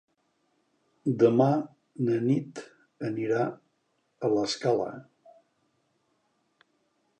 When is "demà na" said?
1.23-2.15